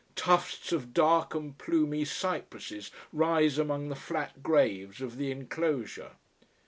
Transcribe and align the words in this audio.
Tufts 0.15 0.71
of 0.71 0.95
dark 0.95 1.35
and 1.35 1.55
plumy 1.55 2.05
cypresses 2.05 2.89
rise 3.13 3.59
among 3.59 3.89
the 3.89 3.95
flat 3.95 4.41
graves 4.41 4.99
of 4.99 5.15
the 5.17 5.29
enclosure. 5.29 6.13